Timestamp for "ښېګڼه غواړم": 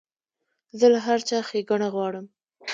1.47-2.25